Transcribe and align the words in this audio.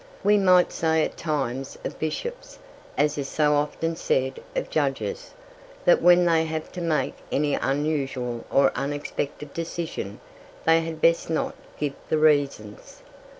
We 0.23 0.35
might 0.39 0.71
say 0.71 1.05
at 1.05 1.15
times 1.15 1.77
of 1.85 1.99
bishops, 1.99 2.57
as 2.97 3.19
is 3.19 3.29
so 3.29 3.53
often 3.53 3.95
said 3.95 4.41
of 4.55 4.71
judges, 4.71 5.35
that 5.85 6.01
when 6.01 6.25
they 6.25 6.43
have 6.45 6.71
to 6.71 6.81
make 6.81 7.13
any 7.31 7.53
unusual 7.53 8.43
or 8.49 8.71
unexpected 8.73 9.53
decision 9.53 10.19
they 10.65 10.81
had 10.81 11.01
best 11.01 11.29
not 11.29 11.53
give 11.77 11.93
the 12.09 12.17
reasons. 12.17 13.03